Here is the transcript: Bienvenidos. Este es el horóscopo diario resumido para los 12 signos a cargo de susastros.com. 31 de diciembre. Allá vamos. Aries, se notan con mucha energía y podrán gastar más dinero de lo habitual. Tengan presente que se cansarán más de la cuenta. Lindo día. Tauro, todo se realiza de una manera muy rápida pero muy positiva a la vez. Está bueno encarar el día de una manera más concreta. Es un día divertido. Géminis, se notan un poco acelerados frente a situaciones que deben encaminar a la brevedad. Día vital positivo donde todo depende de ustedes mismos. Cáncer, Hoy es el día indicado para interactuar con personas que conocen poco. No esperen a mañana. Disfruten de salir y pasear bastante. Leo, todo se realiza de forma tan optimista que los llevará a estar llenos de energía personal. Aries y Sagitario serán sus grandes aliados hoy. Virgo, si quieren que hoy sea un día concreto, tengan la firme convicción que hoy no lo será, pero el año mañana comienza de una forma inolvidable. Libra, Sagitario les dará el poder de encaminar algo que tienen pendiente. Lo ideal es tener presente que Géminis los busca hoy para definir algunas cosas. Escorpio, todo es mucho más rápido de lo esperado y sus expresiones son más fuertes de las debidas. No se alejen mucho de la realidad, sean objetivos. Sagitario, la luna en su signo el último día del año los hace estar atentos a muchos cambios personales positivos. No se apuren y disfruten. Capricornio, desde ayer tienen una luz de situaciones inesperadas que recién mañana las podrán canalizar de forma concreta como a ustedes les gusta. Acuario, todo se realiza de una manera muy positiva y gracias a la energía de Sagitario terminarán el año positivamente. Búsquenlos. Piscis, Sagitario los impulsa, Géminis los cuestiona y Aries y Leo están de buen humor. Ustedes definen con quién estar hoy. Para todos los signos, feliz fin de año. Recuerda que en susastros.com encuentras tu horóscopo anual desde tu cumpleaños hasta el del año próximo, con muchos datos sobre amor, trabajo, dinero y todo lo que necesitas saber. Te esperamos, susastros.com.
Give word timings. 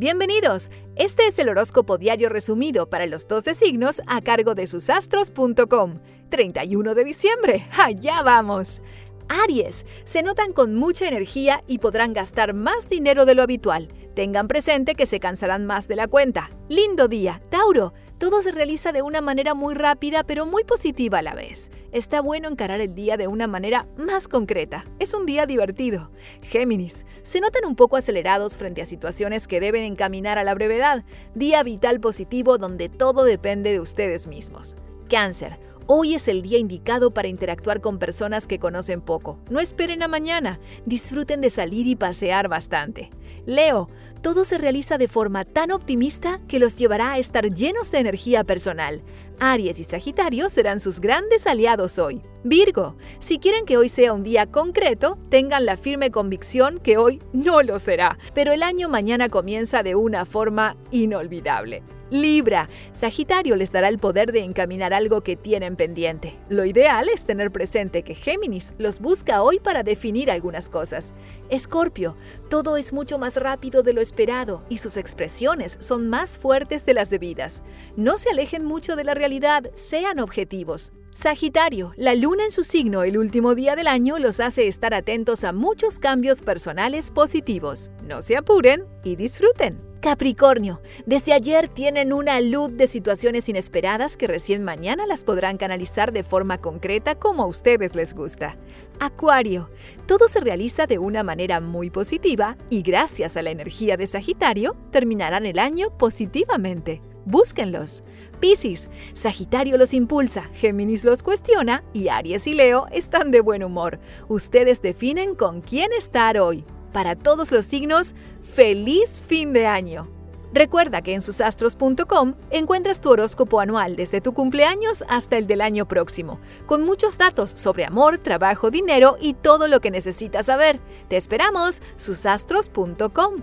Bienvenidos. 0.00 0.70
Este 0.96 1.26
es 1.26 1.38
el 1.38 1.50
horóscopo 1.50 1.98
diario 1.98 2.30
resumido 2.30 2.88
para 2.88 3.04
los 3.04 3.28
12 3.28 3.54
signos 3.54 4.00
a 4.06 4.22
cargo 4.22 4.54
de 4.54 4.66
susastros.com. 4.66 5.98
31 6.30 6.94
de 6.94 7.04
diciembre. 7.04 7.66
Allá 7.78 8.22
vamos. 8.22 8.80
Aries, 9.30 9.86
se 10.02 10.24
notan 10.24 10.52
con 10.52 10.74
mucha 10.74 11.06
energía 11.06 11.62
y 11.68 11.78
podrán 11.78 12.12
gastar 12.12 12.52
más 12.52 12.88
dinero 12.88 13.24
de 13.24 13.36
lo 13.36 13.44
habitual. 13.44 13.86
Tengan 14.14 14.48
presente 14.48 14.96
que 14.96 15.06
se 15.06 15.20
cansarán 15.20 15.66
más 15.66 15.86
de 15.86 15.94
la 15.94 16.08
cuenta. 16.08 16.50
Lindo 16.68 17.06
día. 17.06 17.40
Tauro, 17.48 17.94
todo 18.18 18.42
se 18.42 18.50
realiza 18.50 18.90
de 18.90 19.02
una 19.02 19.20
manera 19.20 19.54
muy 19.54 19.74
rápida 19.74 20.24
pero 20.24 20.46
muy 20.46 20.64
positiva 20.64 21.18
a 21.18 21.22
la 21.22 21.34
vez. 21.34 21.70
Está 21.92 22.20
bueno 22.20 22.48
encarar 22.48 22.80
el 22.80 22.92
día 22.92 23.16
de 23.16 23.28
una 23.28 23.46
manera 23.46 23.86
más 23.96 24.26
concreta. 24.26 24.84
Es 24.98 25.14
un 25.14 25.26
día 25.26 25.46
divertido. 25.46 26.10
Géminis, 26.42 27.06
se 27.22 27.40
notan 27.40 27.64
un 27.66 27.76
poco 27.76 27.96
acelerados 27.96 28.56
frente 28.56 28.82
a 28.82 28.84
situaciones 28.84 29.46
que 29.46 29.60
deben 29.60 29.84
encaminar 29.84 30.38
a 30.38 30.44
la 30.44 30.54
brevedad. 30.54 31.04
Día 31.36 31.62
vital 31.62 32.00
positivo 32.00 32.58
donde 32.58 32.88
todo 32.88 33.22
depende 33.22 33.70
de 33.70 33.78
ustedes 33.78 34.26
mismos. 34.26 34.76
Cáncer, 35.08 35.58
Hoy 35.92 36.14
es 36.14 36.28
el 36.28 36.42
día 36.42 36.56
indicado 36.56 37.12
para 37.12 37.26
interactuar 37.26 37.80
con 37.80 37.98
personas 37.98 38.46
que 38.46 38.60
conocen 38.60 39.00
poco. 39.00 39.40
No 39.50 39.58
esperen 39.58 40.04
a 40.04 40.06
mañana. 40.06 40.60
Disfruten 40.86 41.40
de 41.40 41.50
salir 41.50 41.88
y 41.88 41.96
pasear 41.96 42.46
bastante. 42.46 43.10
Leo, 43.44 43.88
todo 44.22 44.44
se 44.44 44.56
realiza 44.56 44.98
de 44.98 45.08
forma 45.08 45.44
tan 45.44 45.72
optimista 45.72 46.40
que 46.46 46.60
los 46.60 46.76
llevará 46.76 47.14
a 47.14 47.18
estar 47.18 47.52
llenos 47.52 47.90
de 47.90 47.98
energía 47.98 48.44
personal. 48.44 49.02
Aries 49.40 49.80
y 49.80 49.82
Sagitario 49.82 50.48
serán 50.48 50.78
sus 50.78 51.00
grandes 51.00 51.48
aliados 51.48 51.98
hoy. 51.98 52.22
Virgo, 52.44 52.94
si 53.18 53.40
quieren 53.40 53.64
que 53.64 53.76
hoy 53.76 53.88
sea 53.88 54.12
un 54.12 54.22
día 54.22 54.46
concreto, 54.46 55.18
tengan 55.28 55.66
la 55.66 55.76
firme 55.76 56.12
convicción 56.12 56.78
que 56.78 56.98
hoy 56.98 57.20
no 57.32 57.62
lo 57.62 57.80
será, 57.80 58.16
pero 58.32 58.52
el 58.52 58.62
año 58.62 58.88
mañana 58.88 59.28
comienza 59.28 59.82
de 59.82 59.96
una 59.96 60.24
forma 60.24 60.76
inolvidable. 60.92 61.82
Libra, 62.10 62.68
Sagitario 62.92 63.54
les 63.54 63.70
dará 63.70 63.88
el 63.88 64.00
poder 64.00 64.32
de 64.32 64.42
encaminar 64.42 64.92
algo 64.92 65.20
que 65.20 65.36
tienen 65.36 65.76
pendiente. 65.76 66.36
Lo 66.48 66.64
ideal 66.64 67.08
es 67.08 67.24
tener 67.24 67.52
presente 67.52 68.02
que 68.02 68.16
Géminis 68.16 68.72
los 68.78 68.98
busca 68.98 69.42
hoy 69.42 69.60
para 69.60 69.84
definir 69.84 70.28
algunas 70.28 70.68
cosas. 70.68 71.14
Escorpio, 71.50 72.16
todo 72.48 72.76
es 72.76 72.92
mucho 72.92 73.18
más 73.18 73.36
rápido 73.36 73.84
de 73.84 73.92
lo 73.92 74.00
esperado 74.00 74.64
y 74.68 74.78
sus 74.78 74.96
expresiones 74.96 75.76
son 75.80 76.08
más 76.08 76.36
fuertes 76.36 76.84
de 76.84 76.94
las 76.94 77.10
debidas. 77.10 77.62
No 77.96 78.18
se 78.18 78.30
alejen 78.30 78.64
mucho 78.64 78.96
de 78.96 79.04
la 79.04 79.14
realidad, 79.14 79.70
sean 79.72 80.18
objetivos. 80.18 80.92
Sagitario, 81.12 81.92
la 81.96 82.14
luna 82.14 82.44
en 82.44 82.50
su 82.50 82.64
signo 82.64 83.04
el 83.04 83.18
último 83.18 83.54
día 83.54 83.76
del 83.76 83.86
año 83.86 84.18
los 84.18 84.40
hace 84.40 84.66
estar 84.66 84.94
atentos 84.94 85.44
a 85.44 85.52
muchos 85.52 86.00
cambios 86.00 86.42
personales 86.42 87.12
positivos. 87.12 87.90
No 88.02 88.20
se 88.20 88.36
apuren 88.36 88.84
y 89.04 89.14
disfruten. 89.14 89.89
Capricornio, 90.00 90.80
desde 91.04 91.34
ayer 91.34 91.68
tienen 91.68 92.14
una 92.14 92.40
luz 92.40 92.74
de 92.74 92.86
situaciones 92.86 93.50
inesperadas 93.50 94.16
que 94.16 94.26
recién 94.26 94.64
mañana 94.64 95.06
las 95.06 95.24
podrán 95.24 95.58
canalizar 95.58 96.10
de 96.10 96.22
forma 96.22 96.56
concreta 96.58 97.16
como 97.16 97.42
a 97.42 97.46
ustedes 97.46 97.94
les 97.94 98.14
gusta. 98.14 98.56
Acuario, 98.98 99.68
todo 100.06 100.26
se 100.26 100.40
realiza 100.40 100.86
de 100.86 100.98
una 100.98 101.22
manera 101.22 101.60
muy 101.60 101.90
positiva 101.90 102.56
y 102.70 102.80
gracias 102.80 103.36
a 103.36 103.42
la 103.42 103.50
energía 103.50 103.98
de 103.98 104.06
Sagitario 104.06 104.74
terminarán 104.90 105.44
el 105.44 105.58
año 105.58 105.90
positivamente. 105.98 107.02
Búsquenlos. 107.26 108.02
Piscis, 108.40 108.88
Sagitario 109.12 109.76
los 109.76 109.92
impulsa, 109.92 110.48
Géminis 110.54 111.04
los 111.04 111.22
cuestiona 111.22 111.84
y 111.92 112.08
Aries 112.08 112.46
y 112.46 112.54
Leo 112.54 112.86
están 112.90 113.30
de 113.30 113.40
buen 113.40 113.62
humor. 113.62 114.00
Ustedes 114.28 114.80
definen 114.80 115.34
con 115.34 115.60
quién 115.60 115.92
estar 115.92 116.38
hoy. 116.38 116.64
Para 116.92 117.16
todos 117.16 117.52
los 117.52 117.66
signos, 117.66 118.14
feliz 118.42 119.22
fin 119.26 119.52
de 119.52 119.66
año. 119.66 120.08
Recuerda 120.52 121.00
que 121.00 121.14
en 121.14 121.22
susastros.com 121.22 122.34
encuentras 122.50 123.00
tu 123.00 123.10
horóscopo 123.10 123.60
anual 123.60 123.94
desde 123.94 124.20
tu 124.20 124.34
cumpleaños 124.34 125.04
hasta 125.08 125.38
el 125.38 125.46
del 125.46 125.60
año 125.60 125.86
próximo, 125.86 126.40
con 126.66 126.84
muchos 126.84 127.18
datos 127.18 127.52
sobre 127.52 127.84
amor, 127.84 128.18
trabajo, 128.18 128.70
dinero 128.70 129.16
y 129.20 129.34
todo 129.34 129.68
lo 129.68 129.80
que 129.80 129.92
necesitas 129.92 130.46
saber. 130.46 130.80
Te 131.08 131.16
esperamos, 131.16 131.80
susastros.com. 131.96 133.42